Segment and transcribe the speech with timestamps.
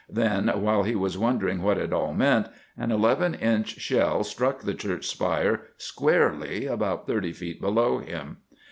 [0.09, 4.73] Then, while he was wondering what it all meant, an eleven inch shell struck the
[4.73, 8.37] church spire squarely about thirty feet below him.